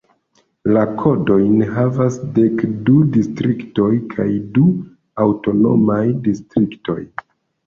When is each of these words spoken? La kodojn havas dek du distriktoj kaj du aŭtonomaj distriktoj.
La 0.75 0.83
kodojn 1.01 1.59
havas 1.75 2.17
dek 2.37 2.63
du 2.87 2.95
distriktoj 3.17 3.91
kaj 4.15 4.27
du 4.57 4.65
aŭtonomaj 5.27 6.01
distriktoj. 6.31 6.99